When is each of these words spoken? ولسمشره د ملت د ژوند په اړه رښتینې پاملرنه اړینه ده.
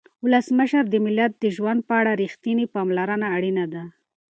ولسمشره 0.23 0.81
د 0.91 0.95
ملت 1.05 1.31
د 1.37 1.45
ژوند 1.55 1.79
په 1.87 1.93
اړه 2.01 2.11
رښتینې 2.21 2.65
پاملرنه 2.73 3.27
اړینه 3.35 3.65
ده. 3.73 3.83